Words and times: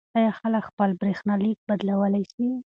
آیا 0.17 0.31
خلک 0.39 0.63
خپل 0.69 0.89
برخلیک 0.99 1.57
بدلولی 1.69 2.23
سي؟ 2.33 2.47